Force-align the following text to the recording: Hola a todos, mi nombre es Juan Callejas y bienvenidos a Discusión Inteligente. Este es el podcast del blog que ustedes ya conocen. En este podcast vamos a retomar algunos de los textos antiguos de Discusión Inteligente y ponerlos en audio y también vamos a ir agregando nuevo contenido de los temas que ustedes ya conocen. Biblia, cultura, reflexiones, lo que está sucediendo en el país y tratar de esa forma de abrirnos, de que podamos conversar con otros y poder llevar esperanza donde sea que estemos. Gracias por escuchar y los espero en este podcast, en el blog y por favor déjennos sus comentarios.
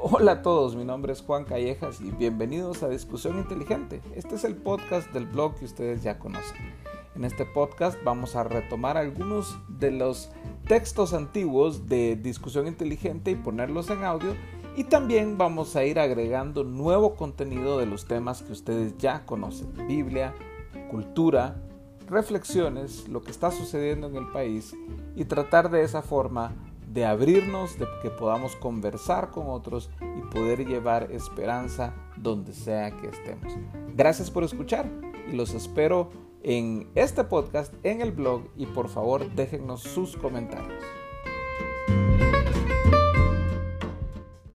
Hola 0.00 0.32
a 0.32 0.42
todos, 0.42 0.76
mi 0.76 0.84
nombre 0.84 1.12
es 1.12 1.22
Juan 1.22 1.44
Callejas 1.44 2.00
y 2.00 2.12
bienvenidos 2.12 2.84
a 2.84 2.88
Discusión 2.88 3.36
Inteligente. 3.36 4.00
Este 4.14 4.36
es 4.36 4.44
el 4.44 4.54
podcast 4.54 5.12
del 5.12 5.26
blog 5.26 5.56
que 5.56 5.64
ustedes 5.64 6.04
ya 6.04 6.20
conocen. 6.20 6.56
En 7.16 7.24
este 7.24 7.44
podcast 7.44 7.98
vamos 8.04 8.36
a 8.36 8.44
retomar 8.44 8.96
algunos 8.96 9.58
de 9.68 9.90
los 9.90 10.30
textos 10.68 11.14
antiguos 11.14 11.88
de 11.88 12.14
Discusión 12.14 12.68
Inteligente 12.68 13.32
y 13.32 13.34
ponerlos 13.34 13.90
en 13.90 14.04
audio 14.04 14.36
y 14.76 14.84
también 14.84 15.36
vamos 15.36 15.74
a 15.74 15.84
ir 15.84 15.98
agregando 15.98 16.62
nuevo 16.62 17.16
contenido 17.16 17.76
de 17.76 17.86
los 17.86 18.06
temas 18.06 18.42
que 18.42 18.52
ustedes 18.52 18.96
ya 18.98 19.26
conocen. 19.26 19.72
Biblia, 19.88 20.32
cultura, 20.92 21.60
reflexiones, 22.06 23.08
lo 23.08 23.22
que 23.22 23.32
está 23.32 23.50
sucediendo 23.50 24.06
en 24.06 24.14
el 24.14 24.28
país 24.28 24.76
y 25.16 25.24
tratar 25.24 25.70
de 25.70 25.82
esa 25.82 26.02
forma 26.02 26.54
de 26.98 27.06
abrirnos, 27.06 27.78
de 27.78 27.86
que 28.02 28.10
podamos 28.10 28.56
conversar 28.56 29.30
con 29.30 29.48
otros 29.48 29.88
y 30.00 30.34
poder 30.34 30.66
llevar 30.66 31.12
esperanza 31.12 31.94
donde 32.16 32.52
sea 32.52 32.90
que 32.90 33.06
estemos. 33.06 33.52
Gracias 33.94 34.32
por 34.32 34.42
escuchar 34.42 34.90
y 35.30 35.36
los 35.36 35.54
espero 35.54 36.10
en 36.42 36.90
este 36.96 37.22
podcast, 37.22 37.72
en 37.84 38.00
el 38.00 38.10
blog 38.10 38.42
y 38.56 38.66
por 38.66 38.88
favor 38.88 39.32
déjennos 39.36 39.82
sus 39.82 40.16
comentarios. 40.16 40.82